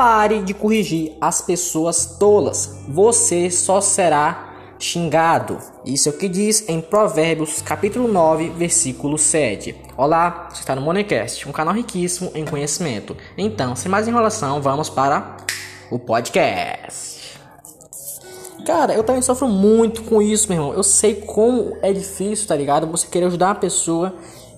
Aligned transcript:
Pare 0.00 0.40
de 0.40 0.54
corrigir 0.54 1.12
as 1.20 1.42
pessoas 1.42 2.16
tolas. 2.18 2.84
Você 2.88 3.50
só 3.50 3.82
será 3.82 4.74
xingado. 4.78 5.58
Isso 5.84 6.08
é 6.08 6.12
o 6.12 6.16
que 6.16 6.26
diz 6.26 6.66
em 6.70 6.80
Provérbios, 6.80 7.60
capítulo 7.60 8.08
9, 8.08 8.48
versículo 8.48 9.18
7. 9.18 9.76
Olá, 9.98 10.48
você 10.50 10.60
está 10.60 10.74
no 10.74 10.80
Monecast, 10.80 11.46
um 11.46 11.52
canal 11.52 11.74
riquíssimo 11.74 12.32
em 12.34 12.46
conhecimento. 12.46 13.14
Então, 13.36 13.76
sem 13.76 13.90
mais 13.90 14.08
enrolação, 14.08 14.62
vamos 14.62 14.88
para 14.88 15.36
o 15.90 15.98
podcast. 15.98 17.38
Cara, 18.64 18.94
eu 18.94 19.04
também 19.04 19.20
sofro 19.20 19.48
muito 19.48 20.02
com 20.04 20.22
isso, 20.22 20.48
meu 20.48 20.62
irmão. 20.62 20.72
Eu 20.72 20.82
sei 20.82 21.16
como 21.16 21.76
é 21.82 21.92
difícil, 21.92 22.48
tá 22.48 22.56
ligado? 22.56 22.86
Você 22.86 23.06
querer 23.06 23.26
ajudar 23.26 23.50
a 23.50 23.54
pessoa 23.54 24.14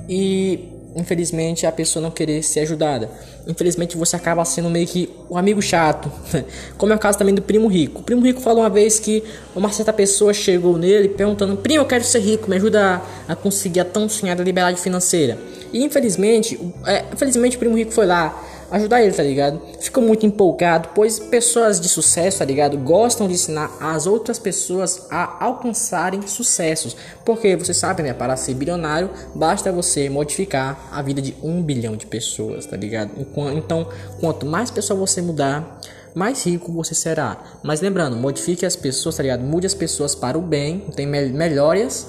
e 0.08 0.81
infelizmente, 0.94 1.66
a 1.66 1.72
pessoa 1.72 2.02
não 2.02 2.10
querer 2.10 2.42
ser 2.42 2.60
ajudada. 2.60 3.10
Infelizmente, 3.46 3.96
você 3.96 4.16
acaba 4.16 4.44
sendo 4.44 4.68
meio 4.68 4.86
que 4.86 5.10
um 5.30 5.36
amigo 5.36 5.60
chato. 5.62 6.10
Como 6.76 6.92
é 6.92 6.96
o 6.96 6.98
caso 6.98 7.18
também 7.18 7.34
do 7.34 7.42
primo 7.42 7.68
rico. 7.68 8.00
O 8.00 8.04
primo 8.04 8.22
rico 8.22 8.40
falou 8.40 8.62
uma 8.62 8.70
vez 8.70 8.98
que 8.98 9.22
uma 9.54 9.70
certa 9.72 9.92
pessoa 9.92 10.32
chegou 10.34 10.76
nele 10.76 11.08
perguntando: 11.08 11.56
Primo, 11.56 11.82
eu 11.82 11.86
quero 11.86 12.04
ser 12.04 12.20
rico, 12.20 12.48
me 12.48 12.56
ajuda 12.56 13.02
a, 13.28 13.32
a 13.32 13.36
conseguir 13.36 13.80
a 13.80 13.84
tão 13.84 14.08
sonhada 14.08 14.42
liberdade 14.42 14.80
financeira. 14.80 15.38
E 15.72 15.82
infelizmente, 15.82 16.58
é, 16.86 17.04
infelizmente, 17.12 17.56
o 17.56 17.58
primo 17.58 17.76
rico 17.76 17.92
foi 17.92 18.06
lá 18.06 18.42
ajudar 18.72 19.02
ele, 19.02 19.12
tá 19.12 19.22
ligado? 19.22 19.60
Ficou 19.78 20.02
muito 20.02 20.24
empolgado, 20.24 20.88
pois 20.94 21.18
pessoas 21.18 21.78
de 21.78 21.88
sucesso, 21.88 22.38
tá 22.38 22.44
ligado? 22.44 22.78
Gostam 22.78 23.28
de 23.28 23.34
ensinar 23.34 23.70
as 23.80 24.06
outras 24.06 24.38
pessoas 24.38 25.06
a 25.10 25.44
alcançarem 25.44 26.26
sucessos. 26.26 26.96
Porque 27.24 27.54
você 27.54 27.74
sabe, 27.74 28.02
né? 28.02 28.14
Para 28.14 28.36
ser 28.36 28.54
bilionário, 28.54 29.10
basta 29.34 29.70
você 29.70 30.08
modificar 30.08 30.88
a 30.90 31.02
vida 31.02 31.20
de 31.20 31.36
um 31.42 31.62
bilhão 31.62 31.96
de 31.96 32.06
pessoas, 32.06 32.64
tá 32.64 32.76
ligado? 32.76 33.10
Então, 33.54 33.86
quanto 34.18 34.46
mais 34.46 34.70
pessoas 34.70 34.98
você 34.98 35.20
mudar, 35.20 35.78
mais 36.14 36.44
rico 36.44 36.72
você 36.72 36.94
será. 36.94 37.38
Mas 37.62 37.80
lembrando, 37.80 38.16
modifique 38.16 38.64
as 38.64 38.74
pessoas, 38.74 39.16
tá 39.16 39.22
ligado? 39.22 39.42
Mude 39.42 39.66
as 39.66 39.74
pessoas 39.74 40.14
para 40.14 40.38
o 40.38 40.40
bem, 40.40 40.80
tem 40.96 41.06
melhorias, 41.06 42.06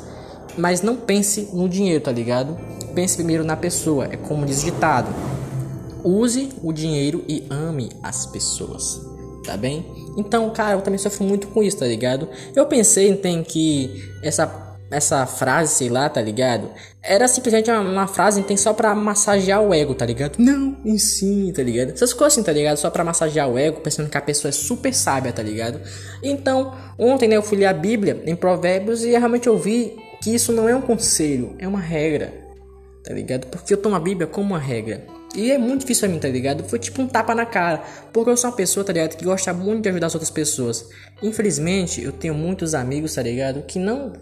mas 0.57 0.81
não 0.81 0.95
pense 0.95 1.49
no 1.53 1.67
dinheiro, 1.67 2.01
tá 2.01 2.11
ligado? 2.11 2.57
Pense 2.95 3.15
primeiro 3.15 3.43
na 3.43 3.57
pessoa, 3.57 4.07
é 4.11 4.15
como 4.15 4.45
diz 4.45 4.61
ditado. 4.61 5.09
Use 6.03 6.49
o 6.61 6.73
dinheiro 6.73 7.23
e 7.27 7.45
ame 7.49 7.89
as 8.01 8.25
pessoas, 8.25 9.01
tá 9.45 9.55
bem? 9.55 9.85
Então, 10.17 10.49
cara, 10.51 10.73
eu 10.73 10.81
também 10.81 10.97
sofro 10.97 11.23
muito 11.23 11.47
com 11.47 11.63
isso, 11.63 11.77
tá 11.77 11.85
ligado? 11.85 12.29
Eu 12.55 12.65
pensei 12.65 13.15
tem 13.15 13.43
que 13.43 14.03
essa 14.21 14.63
essa 14.93 15.25
frase, 15.25 15.73
sei 15.73 15.89
lá, 15.89 16.07
tá 16.07 16.21
ligado? 16.21 16.69
Era 17.01 17.27
simplesmente 17.27 17.69
uma, 17.69 17.81
uma 17.81 18.07
frase 18.07 18.43
tem 18.43 18.55
só 18.55 18.73
pra 18.73 18.93
massagear 18.93 19.61
o 19.61 19.73
ego, 19.73 19.95
tá 19.95 20.05
ligado? 20.05 20.37
Não, 20.37 20.77
ensine, 20.85 21.51
tá 21.51 21.63
ligado? 21.63 21.91
Essas 21.91 22.13
coisas 22.13 22.33
assim, 22.33 22.43
tá 22.43 22.51
ligado? 22.51 22.77
Só 22.77 22.89
pra 22.89 23.03
massagear 23.03 23.49
o 23.49 23.57
ego, 23.57 23.81
pensando 23.81 24.09
que 24.09 24.17
a 24.17 24.21
pessoa 24.21 24.49
é 24.49 24.51
super 24.51 24.93
sábia, 24.93 25.33
tá 25.33 25.41
ligado? 25.41 25.81
Então, 26.21 26.73
ontem, 26.97 27.27
né, 27.27 27.35
eu 27.35 27.43
fui 27.43 27.57
ler 27.57 27.65
a 27.65 27.73
Bíblia 27.73 28.21
em 28.25 28.35
Provérbios 28.35 29.03
e 29.03 29.09
realmente 29.11 29.47
eu 29.47 29.57
vi 29.57 29.95
que 30.21 30.33
isso 30.33 30.53
não 30.53 30.69
é 30.69 30.75
um 30.75 30.81
conselho, 30.81 31.55
é 31.57 31.67
uma 31.67 31.79
regra, 31.79 32.33
tá 33.03 33.13
ligado? 33.13 33.47
Porque 33.47 33.73
eu 33.73 33.77
tomo 33.77 33.95
a 33.95 33.99
Bíblia 33.99 34.27
como 34.27 34.47
uma 34.47 34.59
regra. 34.59 35.05
E 35.35 35.51
é 35.51 35.57
muito 35.57 35.81
difícil 35.81 36.01
pra 36.01 36.09
mim, 36.09 36.19
tá 36.19 36.27
ligado? 36.27 36.63
Foi 36.63 36.77
tipo 36.77 37.01
um 37.01 37.07
tapa 37.07 37.33
na 37.33 37.45
cara. 37.45 37.81
Porque 38.11 38.29
eu 38.29 38.37
sou 38.37 38.49
uma 38.49 38.55
pessoa, 38.55 38.83
tá 38.83 38.93
ligado? 38.93 39.17
Que 39.17 39.25
gosta 39.25 39.51
muito 39.53 39.81
de 39.81 39.89
ajudar 39.89 40.07
as 40.07 40.15
outras 40.15 40.29
pessoas. 40.29 40.87
Infelizmente, 41.21 42.03
eu 42.03 42.11
tenho 42.11 42.35
muitos 42.35 42.75
amigos, 42.75 43.15
tá 43.15 43.23
ligado? 43.23 43.63
Que 43.63 43.79
não 43.79 44.13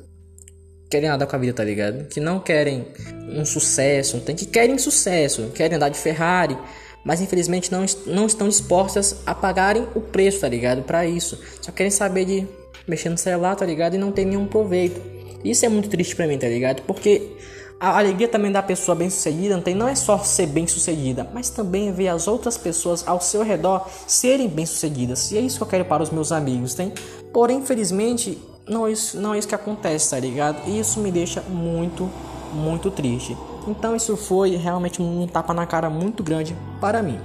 querem 0.89 1.09
nada 1.09 1.25
com 1.25 1.35
a 1.35 1.39
vida, 1.39 1.53
tá 1.53 1.63
ligado? 1.63 2.07
Que 2.07 2.19
não 2.19 2.39
querem 2.39 2.87
um 3.29 3.45
sucesso, 3.45 4.19
que 4.21 4.45
querem 4.45 4.77
sucesso, 4.77 5.49
querem 5.55 5.77
andar 5.77 5.89
de 5.89 5.97
Ferrari, 5.97 6.57
mas 7.03 7.21
infelizmente 7.21 7.71
não, 7.71 7.85
não 8.05 8.25
estão 8.25 8.47
dispostas 8.49 9.21
a 9.25 9.33
pagarem 9.33 9.87
o 9.95 10.01
preço, 10.01 10.41
tá 10.41 10.49
ligado? 10.49 10.83
Para 10.83 11.05
isso. 11.05 11.39
Só 11.61 11.71
querem 11.71 11.91
saber 11.91 12.25
de 12.25 12.47
mexer 12.87 13.09
no 13.09 13.17
celular, 13.17 13.55
tá 13.55 13.65
ligado? 13.65 13.95
E 13.95 13.97
não 13.97 14.11
tem 14.11 14.25
nenhum 14.25 14.45
proveito. 14.45 15.01
Isso 15.43 15.65
é 15.65 15.69
muito 15.69 15.89
triste 15.89 16.15
para 16.15 16.27
mim, 16.27 16.37
tá 16.37 16.47
ligado? 16.47 16.83
Porque 16.83 17.35
a 17.81 17.97
alegria 17.97 18.27
também 18.27 18.51
da 18.51 18.61
pessoa 18.61 18.93
bem-sucedida 18.93 19.59
não, 19.75 19.87
é 19.87 19.95
só 19.95 20.19
ser 20.19 20.45
bem-sucedida, 20.45 21.27
mas 21.33 21.49
também 21.49 21.91
ver 21.91 22.09
as 22.09 22.27
outras 22.27 22.55
pessoas 22.55 23.07
ao 23.07 23.19
seu 23.19 23.41
redor 23.41 23.87
serem 24.05 24.47
bem-sucedidas. 24.47 25.31
E 25.31 25.39
é 25.39 25.41
isso 25.41 25.57
que 25.57 25.63
eu 25.63 25.67
quero 25.67 25.85
para 25.85 26.03
os 26.03 26.11
meus 26.11 26.31
amigos, 26.31 26.75
tem? 26.75 26.93
Porém, 27.33 27.57
infelizmente, 27.57 28.37
não 28.69 28.85
é 28.85 28.91
isso, 28.91 29.19
não 29.19 29.33
é 29.33 29.39
isso 29.39 29.47
que 29.47 29.55
acontece, 29.55 30.11
tá 30.11 30.19
ligado? 30.19 30.61
E 30.69 30.79
isso 30.79 30.99
me 30.99 31.11
deixa 31.11 31.41
muito, 31.41 32.07
muito 32.53 32.91
triste. 32.91 33.35
Então, 33.67 33.95
isso 33.95 34.15
foi 34.15 34.55
realmente 34.57 35.01
um 35.01 35.25
tapa 35.25 35.51
na 35.51 35.65
cara 35.65 35.89
muito 35.89 36.21
grande 36.21 36.55
para 36.79 37.01
mim. 37.01 37.19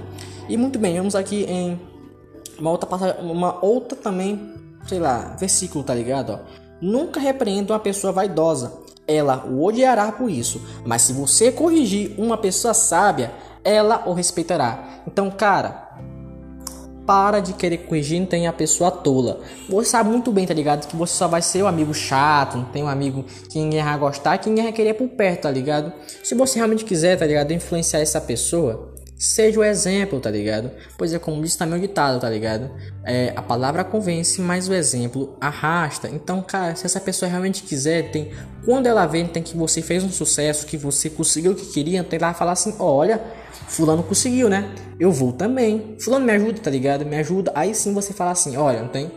E 0.49 0.57
muito 0.57 0.79
bem, 0.79 0.97
vamos 0.97 1.13
aqui 1.13 1.45
em 1.47 1.79
uma 2.57 2.71
outra 2.71 2.89
passagem, 2.89 3.21
uma 3.21 3.63
outra 3.63 3.95
também, 3.95 4.55
sei 4.87 4.97
lá, 4.97 5.35
versículo, 5.39 5.83
tá 5.83 5.93
ligado? 5.93 6.31
Ó. 6.31 6.39
Nunca 6.81 7.19
repreenda 7.19 7.73
uma 7.73 7.79
pessoa 7.79 8.11
vaidosa 8.11 8.86
ela 9.07 9.45
o 9.45 9.63
odiará 9.63 10.11
por 10.11 10.29
isso. 10.29 10.61
Mas 10.85 11.03
se 11.03 11.13
você 11.13 11.51
corrigir 11.51 12.13
uma 12.17 12.37
pessoa 12.37 12.73
sábia, 12.73 13.31
ela 13.63 14.03
o 14.05 14.13
respeitará. 14.13 15.01
Então, 15.07 15.31
cara, 15.31 15.87
para 17.07 17.39
de 17.39 17.53
querer 17.53 17.77
corrigir, 17.77 18.19
não 18.19 18.27
tem 18.27 18.47
a 18.47 18.53
pessoa 18.53 18.91
tola. 18.91 19.39
Você 19.69 19.91
sabe 19.91 20.09
muito 20.09 20.29
bem, 20.29 20.45
tá 20.45 20.53
ligado? 20.53 20.85
Que 20.85 20.95
você 20.95 21.13
só 21.13 21.25
vai 21.25 21.41
ser 21.41 21.63
um 21.63 21.67
amigo 21.67 21.93
chato, 21.93 22.57
não 22.57 22.65
tem 22.65 22.83
um 22.83 22.89
amigo 22.89 23.23
que 23.49 23.57
ninguém 23.57 23.81
vai 23.81 23.97
gostar, 23.97 24.37
que 24.37 24.49
ninguém 24.49 24.65
vai 24.65 24.73
querer 24.73 24.93
por 24.93 25.07
perto, 25.07 25.43
tá 25.43 25.51
ligado? 25.51 25.93
Se 26.21 26.35
você 26.35 26.59
realmente 26.59 26.83
quiser, 26.83 27.17
tá 27.17 27.25
ligado? 27.25 27.53
Influenciar 27.53 28.01
essa 28.01 28.19
pessoa, 28.19 28.86
Seja 29.17 29.59
o 29.59 29.63
exemplo, 29.63 30.19
tá 30.19 30.29
ligado? 30.29 30.69
Pois 30.95 31.11
é 31.11 31.17
como 31.17 31.41
diz 31.41 31.55
também 31.55 31.79
o 31.79 31.81
ditado, 31.81 32.19
tá 32.19 32.29
ligado? 32.29 32.69
É, 33.03 33.33
a 33.35 33.41
palavra 33.41 33.83
convence, 33.83 34.39
mas 34.39 34.69
o 34.69 34.73
exemplo 34.75 35.35
arrasta. 35.41 36.07
Então, 36.07 36.39
cara, 36.43 36.75
se 36.75 36.85
essa 36.85 37.01
pessoa 37.01 37.29
realmente 37.29 37.63
quiser, 37.63 38.11
tem 38.11 38.31
quando 38.63 38.85
ela 38.85 39.07
vê 39.07 39.23
tem 39.23 39.41
que 39.41 39.57
você 39.57 39.81
fez 39.81 40.03
um 40.03 40.09
sucesso, 40.09 40.67
que 40.67 40.77
você 40.77 41.09
conseguiu 41.09 41.53
o 41.53 41.55
que 41.55 41.65
queria, 41.65 42.03
tem 42.03 42.19
lá 42.19 42.31
falar 42.35 42.51
assim: 42.51 42.75
olha, 42.77 43.19
fulano 43.67 44.03
conseguiu, 44.03 44.49
né? 44.49 44.71
Eu 44.99 45.11
vou 45.11 45.33
também. 45.33 45.95
Fulano 45.99 46.23
me 46.23 46.33
ajuda, 46.33 46.59
tá 46.59 46.69
ligado? 46.69 47.03
Me 47.03 47.15
ajuda. 47.15 47.51
Aí 47.55 47.73
sim 47.73 47.95
você 47.95 48.13
fala 48.13 48.31
assim: 48.31 48.55
olha, 48.55 48.83
não 48.83 48.89
tem, 48.89 49.11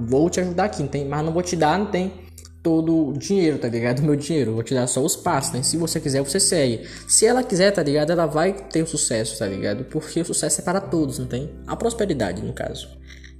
vou 0.00 0.28
te 0.28 0.40
ajudar 0.40 0.64
aqui, 0.64 0.82
não 0.82 0.88
tem, 0.88 1.06
mas 1.06 1.24
não 1.24 1.32
vou 1.32 1.42
te 1.42 1.54
dar, 1.54 1.78
não 1.78 1.86
tem 1.86 2.27
todo 2.62 3.08
o 3.08 3.12
dinheiro, 3.12 3.58
tá 3.58 3.68
ligado? 3.68 4.02
Meu 4.04 4.16
dinheiro, 4.16 4.54
vou 4.54 4.62
te 4.62 4.74
dar 4.74 4.86
só 4.86 5.02
os 5.02 5.16
passos, 5.16 5.52
né? 5.52 5.62
Se 5.62 5.76
você 5.76 6.00
quiser, 6.00 6.22
você 6.22 6.40
segue. 6.40 6.86
Se 7.06 7.26
ela 7.26 7.42
quiser, 7.42 7.70
tá 7.70 7.82
ligado? 7.82 8.10
Ela 8.10 8.26
vai 8.26 8.52
ter 8.52 8.82
o 8.82 8.86
sucesso, 8.86 9.38
tá 9.38 9.46
ligado? 9.46 9.84
Porque 9.84 10.20
o 10.20 10.24
sucesso 10.24 10.60
é 10.60 10.64
para 10.64 10.80
todos, 10.80 11.18
não 11.18 11.26
tem? 11.26 11.50
A 11.66 11.76
prosperidade, 11.76 12.42
no 12.42 12.52
caso. 12.52 12.88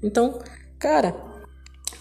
Então, 0.02 0.38
cara, 0.78 1.14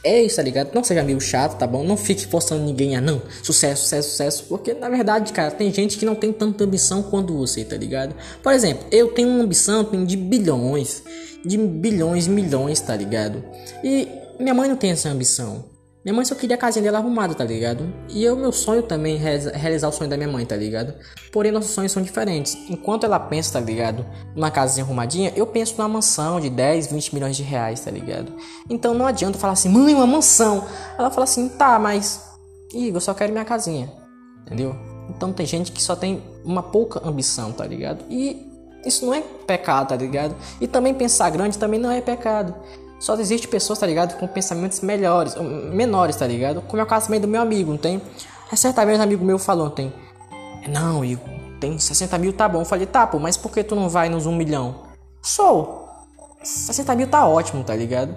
é 0.04 0.24
isso, 0.24 0.36
tá 0.38 0.44
ligado? 0.44 0.74
Não 0.74 0.84
seja 0.84 1.04
meio 1.04 1.20
chato, 1.20 1.58
tá 1.58 1.68
bom? 1.68 1.84
Não 1.84 1.98
fique 1.98 2.26
forçando 2.28 2.64
ninguém 2.64 2.96
a 2.96 3.02
não, 3.02 3.22
sucesso, 3.44 3.84
sucesso, 3.84 4.10
sucesso. 4.10 4.44
Porque 4.48 4.74
na 4.74 4.90
verdade, 4.90 5.34
cara, 5.34 5.52
tem 5.52 5.72
gente 5.74 5.98
que 5.98 6.06
não 6.06 6.16
tem 6.16 6.32
tanta 6.32 6.64
ambição 6.64 7.04
quanto 7.04 7.36
você, 7.36 7.66
tá 7.66 7.76
ligado? 7.76 8.16
Por 8.42 8.54
exemplo, 8.54 8.86
eu 8.92 9.10
tenho 9.10 9.30
uma 9.30 9.44
ambição 9.44 9.84
de 10.06 10.16
bilhões, 10.16 11.04
de 11.46 11.58
bilhões, 11.58 12.28
milhões, 12.28 12.80
tá 12.80 12.96
ligado? 12.96 13.44
E 13.84 14.08
minha 14.40 14.54
mãe 14.54 14.70
não 14.70 14.76
tem 14.76 14.92
essa 14.92 15.10
ambição. 15.10 15.77
Minha 16.08 16.16
mãe 16.16 16.24
só 16.24 16.36
queria 16.36 16.56
a 16.56 16.58
casinha 16.58 16.82
dela 16.82 17.00
arrumada, 17.00 17.36
tá 17.36 17.44
ligado? 17.44 17.94
E 18.08 18.30
o 18.30 18.36
meu 18.38 18.54
sonho 18.54 18.82
também 18.82 19.18
é 19.18 19.38
realizar 19.58 19.90
o 19.90 19.92
sonho 19.92 20.10
da 20.10 20.16
minha 20.16 20.30
mãe, 20.30 20.46
tá 20.46 20.56
ligado? 20.56 20.94
Porém, 21.34 21.52
nossos 21.52 21.72
sonhos 21.72 21.92
são 21.92 22.02
diferentes. 22.02 22.58
Enquanto 22.70 23.04
ela 23.04 23.20
pensa, 23.20 23.52
tá 23.52 23.60
ligado? 23.60 24.06
Numa 24.34 24.50
casinha 24.50 24.86
arrumadinha, 24.86 25.34
eu 25.36 25.46
penso 25.46 25.76
numa 25.78 25.90
mansão 25.90 26.40
de 26.40 26.50
10, 26.50 26.94
20 26.94 27.14
milhões 27.14 27.36
de 27.36 27.44
reais, 27.44 27.82
tá 27.82 27.92
ligado? 27.92 28.32
Então 28.70 28.94
não 28.94 29.06
adianta 29.06 29.38
falar 29.38 29.52
assim, 29.52 29.68
mãe, 29.68 29.94
uma 29.94 30.08
mansão. 30.08 30.64
Ela 30.98 31.12
fala 31.12 31.26
assim, 31.26 31.50
tá, 31.50 31.78
mas. 31.78 32.24
Igor, 32.74 32.96
eu 32.96 33.02
só 33.02 33.14
quero 33.14 33.34
minha 33.34 33.44
casinha. 33.44 33.92
Entendeu? 34.46 34.78
Então 35.10 35.34
tem 35.34 35.46
gente 35.46 35.74
que 35.74 35.84
só 35.84 35.94
tem 35.94 36.24
uma 36.46 36.64
pouca 36.64 37.06
ambição, 37.06 37.52
tá 37.52 37.66
ligado? 37.66 38.06
E 38.10 38.50
isso 38.86 39.06
não 39.06 39.14
é 39.14 39.20
pecado, 39.46 39.90
tá 39.90 39.98
ligado? 39.98 40.38
E 40.62 40.70
também 40.70 40.94
pensar 40.94 41.30
grande 41.32 41.58
também 41.58 41.82
não 41.82 41.92
é 41.92 42.00
pecado. 42.00 42.56
Só 43.00 43.16
existe 43.16 43.48
pessoas, 43.48 43.80
tá 43.80 43.86
ligado? 43.86 44.18
Com 44.18 44.28
pensamentos 44.28 44.82
melhores, 44.82 45.36
menores, 45.72 46.16
tá 46.16 46.26
ligado? 46.26 46.62
Como 46.62 46.80
é 46.80 46.84
o 46.84 46.88
caso 46.88 47.08
também 47.08 47.22
do 47.22 47.28
meu 47.28 47.42
amigo, 47.42 47.72
não 47.72 47.78
tem? 47.78 48.02
É 48.52 48.56
certa 48.56 48.86
vez 48.86 49.00
um 49.00 49.04
amigo 49.04 49.24
meu 49.24 49.38
falou, 49.38 49.70
tem. 49.70 49.94
Não, 50.68 51.06
Igor, 51.06 51.30
tem 51.60 51.78
60 51.78 52.18
mil, 52.18 52.34
tá 52.34 52.48
bom. 52.48 52.62
Eu 52.62 52.66
falei, 52.66 52.86
tá, 52.86 53.06
pô, 53.06 53.20
mas 53.20 53.38
por 53.38 53.52
que 53.52 53.64
tu 53.64 53.76
não 53.76 53.90
vai 53.90 54.10
nos 54.10 54.26
1 54.26 54.36
milhão? 54.36 54.76
Sou. 55.22 55.88
60 56.44 56.96
mil 56.96 57.08
tá 57.08 57.28
ótimo, 57.28 57.64
tá 57.64 57.76
ligado? 57.76 58.16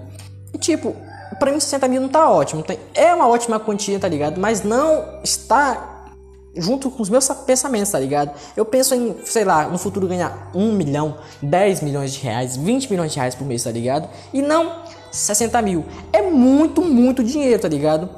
E 0.55 0.59
tipo, 0.59 0.95
pra 1.39 1.51
mim 1.51 1.61
60 1.61 1.89
mil 1.89 2.01
não 2.01 2.09
tá 2.09 2.31
ótimo. 2.31 2.63
Tem, 2.63 2.79
é 2.95 3.15
uma 3.15 3.29
ótima 3.29 3.59
quantia, 3.59 3.99
tá 3.99 4.09
ligado? 4.09 4.41
Mas 4.41 4.63
não 4.63 5.21
está 5.23 5.90
junto 6.57 6.91
com 6.91 7.03
os 7.03 7.09
meus 7.09 7.29
pensamentos, 7.47 7.91
tá 7.91 7.99
ligado? 7.99 8.33
Eu 8.57 8.65
penso 8.65 8.95
em, 8.95 9.17
sei 9.25 9.45
lá, 9.45 9.69
no 9.69 9.79
futuro 9.79 10.09
ganhar 10.09 10.51
1 10.55 10.73
milhão, 10.73 11.19
10 11.43 11.81
milhões 11.83 12.13
de 12.13 12.21
reais, 12.21 12.57
20 12.57 12.91
milhões 12.91 13.13
de 13.13 13.19
reais 13.19 13.35
por 13.35 13.47
mês, 13.47 13.65
tá 13.65 13.71
ligado? 13.71 14.09
E 14.33 14.43
não 14.43 14.83
60 15.11 15.61
mil. 15.63 15.85
É 16.13 16.23
muito, 16.23 16.83
muito 16.83 17.23
dinheiro, 17.23 17.61
tá 17.61 17.69
ligado? 17.69 18.09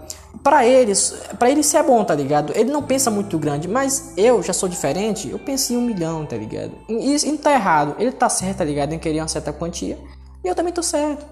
Para 0.42 0.66
eles, 0.66 1.14
para 1.38 1.50
eles 1.50 1.66
isso 1.66 1.76
é 1.76 1.82
bom, 1.82 2.02
tá 2.04 2.14
ligado? 2.14 2.52
Ele 2.56 2.70
não 2.70 2.82
pensa 2.82 3.10
muito 3.10 3.38
grande, 3.38 3.68
mas 3.68 4.12
eu 4.16 4.42
já 4.42 4.52
sou 4.52 4.68
diferente, 4.68 5.30
eu 5.30 5.38
penso 5.38 5.72
em 5.72 5.76
um 5.76 5.82
milhão, 5.82 6.26
tá 6.26 6.36
ligado? 6.36 6.72
E 6.88 7.14
isso 7.14 7.26
não 7.26 7.36
tá 7.36 7.52
errado, 7.52 7.94
ele 7.98 8.12
tá 8.12 8.28
certo, 8.28 8.58
tá 8.58 8.64
ligado? 8.64 8.92
Em 8.92 8.98
querer 8.98 9.20
uma 9.20 9.28
certa 9.28 9.52
quantia, 9.52 9.98
E 10.42 10.48
eu 10.48 10.54
também 10.54 10.72
tô 10.72 10.82
certo. 10.82 11.24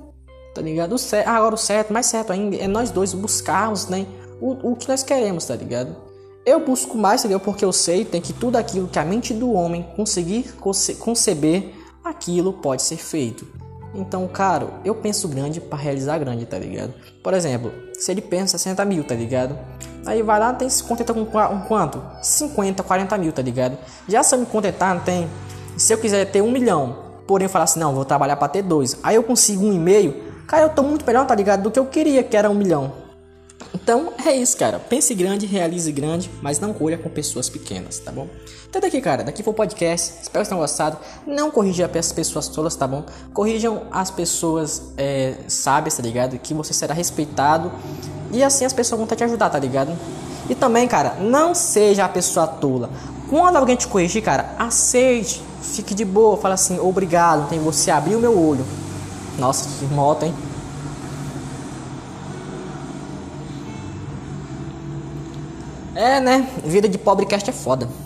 Tá 0.54 0.60
ligado? 0.60 0.94
O 0.94 0.98
certo, 0.98 1.28
agora 1.28 1.54
o 1.54 1.58
certo, 1.58 1.92
mais 1.92 2.06
certo 2.06 2.32
ainda, 2.32 2.56
é 2.56 2.68
nós 2.68 2.90
dois 2.90 3.14
buscarmos, 3.14 3.88
né? 3.88 4.06
O, 4.40 4.72
o 4.72 4.76
que 4.76 4.88
nós 4.88 5.02
queremos, 5.02 5.44
tá 5.44 5.56
ligado? 5.56 6.09
Eu 6.50 6.58
busco 6.58 6.98
mais, 6.98 7.20
entendeu? 7.20 7.38
Porque 7.38 7.64
eu 7.64 7.72
sei 7.72 8.04
tem 8.04 8.20
que 8.20 8.32
tudo 8.32 8.56
aquilo 8.56 8.88
que 8.88 8.98
a 8.98 9.04
mente 9.04 9.32
do 9.32 9.52
homem 9.52 9.86
conseguir 9.94 10.52
conce 10.58 10.96
conceber, 10.96 11.72
aquilo 12.04 12.54
pode 12.54 12.82
ser 12.82 12.96
feito. 12.96 13.46
Então, 13.94 14.26
cara, 14.26 14.66
eu 14.84 14.96
penso 14.96 15.28
grande 15.28 15.60
para 15.60 15.78
realizar 15.78 16.18
grande, 16.18 16.44
tá 16.46 16.58
ligado? 16.58 16.92
Por 17.22 17.34
exemplo, 17.34 17.72
se 17.94 18.10
ele 18.10 18.20
pensa 18.20 18.58
60 18.58 18.84
mil, 18.84 19.04
tá 19.04 19.14
ligado? 19.14 19.56
Aí 20.04 20.22
vai 20.24 20.40
lá, 20.40 20.52
tem 20.52 20.68
se 20.68 20.82
contenta 20.82 21.14
com 21.14 21.20
um 21.20 21.60
quanto? 21.68 22.02
50, 22.20 22.82
40 22.82 23.16
mil, 23.16 23.30
tá 23.30 23.42
ligado? 23.42 23.78
Já 24.08 24.24
se 24.24 24.34
eu 24.34 24.40
me 24.40 24.46
contentar, 24.46 24.92
não 24.92 25.02
tem. 25.02 25.28
Se 25.76 25.92
eu 25.92 25.98
quiser 25.98 26.24
ter 26.32 26.42
um 26.42 26.50
milhão, 26.50 26.98
porém 27.28 27.46
eu 27.46 27.50
falar 27.50 27.64
assim, 27.64 27.78
não, 27.78 27.94
vou 27.94 28.04
trabalhar 28.04 28.34
para 28.34 28.48
ter 28.48 28.62
dois. 28.62 28.96
Aí 29.04 29.14
eu 29.14 29.22
consigo 29.22 29.66
um 29.66 29.72
e 29.72 29.78
meio, 29.78 30.16
cara, 30.48 30.64
eu 30.64 30.70
tô 30.70 30.82
muito 30.82 31.06
melhor, 31.06 31.24
tá 31.28 31.34
ligado? 31.36 31.62
Do 31.62 31.70
que 31.70 31.78
eu 31.78 31.86
queria, 31.86 32.24
que 32.24 32.36
era 32.36 32.50
um 32.50 32.54
milhão. 32.54 32.99
Então 33.74 34.12
é 34.24 34.32
isso, 34.34 34.56
cara. 34.56 34.78
Pense 34.78 35.14
grande, 35.14 35.46
realize 35.46 35.90
grande, 35.92 36.30
mas 36.42 36.58
não 36.58 36.72
colha 36.72 36.98
com 36.98 37.08
pessoas 37.08 37.48
pequenas, 37.48 37.98
tá 37.98 38.10
bom? 38.10 38.28
Então 38.68 38.80
daqui, 38.80 39.00
cara, 39.00 39.24
daqui 39.24 39.42
foi 39.42 39.52
o 39.52 39.56
podcast. 39.56 40.14
Espero 40.22 40.44
que 40.44 40.48
tenham 40.48 40.60
gostado. 40.60 40.98
Não 41.26 41.50
corrija 41.50 41.90
as 41.92 42.12
pessoas 42.12 42.48
tolas, 42.48 42.74
tá 42.74 42.86
bom? 42.86 43.04
Corrijam 43.32 43.82
as 43.90 44.10
pessoas 44.10 44.92
é, 44.96 45.34
sábias, 45.48 45.94
tá 45.94 46.02
ligado? 46.02 46.38
Que 46.38 46.54
você 46.54 46.72
será 46.72 46.94
respeitado. 46.94 47.72
E 48.32 48.42
assim 48.42 48.64
as 48.64 48.72
pessoas 48.72 48.98
vão 49.00 49.08
te 49.08 49.24
ajudar, 49.24 49.50
tá 49.50 49.58
ligado? 49.58 49.96
E 50.48 50.54
também, 50.54 50.86
cara, 50.88 51.14
não 51.20 51.54
seja 51.54 52.04
a 52.04 52.08
pessoa 52.08 52.46
tola. 52.46 52.90
Quando 53.28 53.56
alguém 53.56 53.76
te 53.76 53.86
corrigir, 53.86 54.22
cara, 54.22 54.54
aceite. 54.58 55.42
Fique 55.62 55.94
de 55.94 56.04
boa. 56.04 56.36
Fala 56.36 56.54
assim, 56.54 56.78
obrigado. 56.80 57.48
Tem 57.48 57.60
você 57.60 57.90
abrir 57.90 58.16
o 58.16 58.20
meu 58.20 58.36
olho. 58.36 58.64
Nossa, 59.38 59.68
que 59.78 59.84
moto, 59.94 60.24
hein? 60.24 60.34
É, 65.94 66.20
né? 66.20 66.48
Vida 66.64 66.88
de 66.88 66.98
pobrecast 66.98 67.50
é 67.50 67.52
foda. 67.52 67.88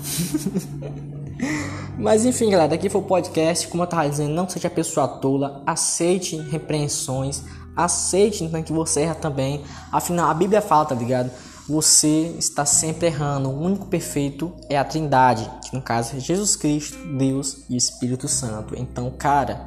Mas 1.98 2.24
enfim, 2.24 2.50
galera, 2.50 2.70
daqui 2.70 2.88
foi 2.88 3.00
o 3.00 3.04
podcast. 3.04 3.68
Como 3.68 3.82
eu 3.82 3.86
tava 3.86 4.08
dizendo, 4.08 4.34
não 4.34 4.48
seja 4.48 4.68
pessoa 4.68 5.06
tola, 5.06 5.62
aceite 5.66 6.36
repreensões, 6.36 7.42
aceite 7.76 8.44
então, 8.44 8.62
que 8.62 8.72
você 8.72 9.02
erra 9.02 9.14
também. 9.14 9.62
Afinal, 9.92 10.30
a 10.30 10.34
Bíblia 10.34 10.60
fala, 10.60 10.86
tá 10.86 10.94
ligado? 10.94 11.30
Você 11.68 12.34
está 12.38 12.66
sempre 12.66 13.06
errando. 13.06 13.48
O 13.48 13.62
único 13.62 13.86
perfeito 13.86 14.52
é 14.68 14.76
a 14.76 14.84
Trindade, 14.84 15.50
que 15.64 15.74
no 15.74 15.80
caso 15.80 16.16
é 16.16 16.20
Jesus 16.20 16.56
Cristo, 16.56 16.98
Deus 17.16 17.64
e 17.70 17.76
Espírito 17.76 18.28
Santo. 18.28 18.74
Então, 18.76 19.10
cara, 19.10 19.66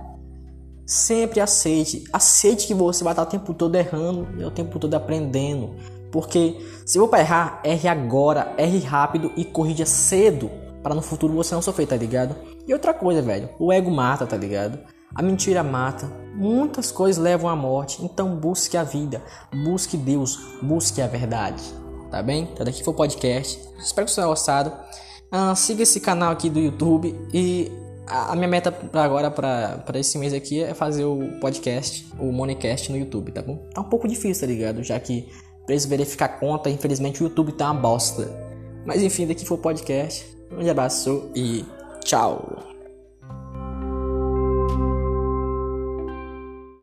sempre 0.86 1.40
aceite. 1.40 2.04
Aceite 2.13 2.68
que 2.68 2.74
você 2.74 3.04
vai 3.04 3.13
estar 3.13 3.24
o 3.24 3.28
tempo 3.28 3.54
todo 3.54 3.75
errando 3.75 4.28
e 4.38 4.44
o 4.44 4.52
tempo 4.52 4.78
todo 4.78 4.94
aprendendo. 4.94 5.75
Porque 6.12 6.57
se 6.86 6.98
for 7.00 7.07
para 7.07 7.19
errar, 7.19 7.62
erre 7.63 7.88
agora, 7.88 8.54
erre 8.57 8.80
rápido 8.80 9.31
e 9.36 9.44
corrija 9.44 9.86
cedo 9.86 10.50
para 10.81 10.95
no 10.95 11.01
futuro 11.01 11.33
você 11.33 11.54
não 11.54 11.62
sofrer, 11.62 11.88
tá 11.88 11.95
ligado? 11.95 12.36
E 12.68 12.74
outra 12.74 12.94
coisa, 12.94 13.21
velho, 13.21 13.50
o 13.59 13.74
ego 13.74 13.92
mata, 13.92 14.25
tá 14.25 14.38
ligado? 14.38 14.80
A 15.13 15.21
mentira 15.21 15.63
mata, 15.63 16.09
muitas 16.36 16.92
coisas 16.92 17.21
levam 17.21 17.50
à 17.50 17.56
morte, 17.56 18.04
então 18.04 18.36
busque 18.36 18.77
a 18.77 18.83
vida, 18.83 19.21
busque 19.63 19.98
Deus, 19.98 20.38
busque 20.62 21.01
a 21.01 21.07
verdade, 21.07 21.63
tá 22.12 22.21
bem? 22.21 22.50
Então 22.53 22.65
daqui 22.65 22.83
foi 22.83 22.94
o 22.94 22.98
podcast, 22.98 23.60
espero 23.80 24.06
que 24.06 24.12
você 24.12 24.21
tenha 24.21 24.27
gostado. 24.27 24.71
Uh, 25.31 25.56
siga 25.56 25.83
esse 25.83 26.00
canal 26.00 26.31
aqui 26.31 26.50
do 26.50 26.60
YouTube 26.60 27.13
e 27.33 27.69
a 28.07 28.36
minha 28.36 28.48
meta 28.48 28.71
para 28.71 29.03
agora, 29.03 29.30
para 29.30 30.00
esse 30.00 30.18
mês 30.18 30.33
aqui, 30.33 30.63
é 30.63 30.74
fazer 30.74 31.03
o 31.03 31.39
podcast, 31.42 32.07
o 32.18 32.31
Moneycast 32.31 32.92
no 32.92 32.98
YouTube, 32.98 33.31
tá 33.33 33.42
bom? 33.42 33.57
Tá 33.74 33.81
um 33.81 33.89
pouco 33.89 34.07
difícil, 34.07 34.48
tá 34.48 34.48
ligado? 34.48 34.81
Já 34.83 34.98
que 35.00 35.27
Preciso 35.68 35.90
verificar 35.90 36.25
a 36.25 36.30
conta, 36.30 36.69
infelizmente 36.69 37.22
o 37.22 37.25
YouTube 37.25 37.52
tá 37.52 37.69
uma 37.69 37.80
bosta. 37.80 38.48
Mas 38.86 39.04
enfim, 39.04 39.28
daqui 39.28 39.46
foi 39.46 39.58
o 39.58 39.60
podcast. 39.60 40.25
Um 40.50 40.68
abraço 40.68 41.30
e 41.36 41.66
tchau. 42.04 42.76